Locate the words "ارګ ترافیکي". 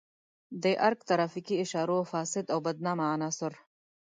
0.87-1.55